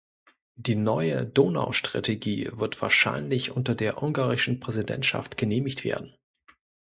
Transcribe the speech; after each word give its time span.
Die 0.55 0.73
neue 0.73 1.27
Donaustrategie 1.27 2.49
wird 2.53 2.81
wahrscheinlich 2.81 3.51
unter 3.51 3.75
der 3.75 4.01
ungarischen 4.01 4.59
Präsidentschaft 4.59 5.37
genehmigt 5.37 5.83
werden. 5.83 6.15